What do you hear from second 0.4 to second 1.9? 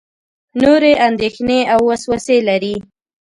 نورې اندېښنې او